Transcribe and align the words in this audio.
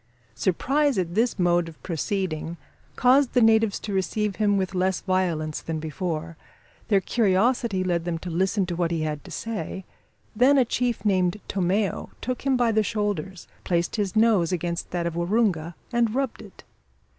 Surprise 0.33 0.97
at 0.97 1.13
this 1.13 1.37
mode 1.37 1.69
of 1.69 1.77
proceeding 1.83 2.57
caused 2.95 3.33
the 3.33 3.39
natives 3.41 3.79
to 3.79 3.93
receive 3.93 4.37
him 4.37 4.57
with 4.57 4.73
less 4.73 5.01
violence 5.01 5.61
than 5.61 5.77
before. 5.77 6.37
Their 6.87 7.01
curiosity 7.01 7.83
led 7.83 8.03
them 8.03 8.17
to 8.17 8.31
listen 8.31 8.65
to 8.65 8.75
what 8.75 8.89
he 8.89 9.03
had 9.03 9.23
to 9.25 9.29
say. 9.29 9.85
Then 10.35 10.57
a 10.57 10.65
chief 10.65 11.05
named 11.05 11.39
Tomeo 11.47 12.09
took 12.19 12.47
him 12.47 12.57
by 12.57 12.71
the 12.71 12.81
shoulders, 12.81 13.47
placed 13.63 13.97
his 13.97 14.15
nose 14.15 14.51
against 14.51 14.89
that 14.89 15.05
of 15.05 15.13
Waroonga 15.15 15.75
and 15.93 16.15
rubbed 16.15 16.41
it. 16.41 16.63